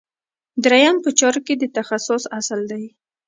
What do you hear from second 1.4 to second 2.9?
کې د تخصص اصل دی.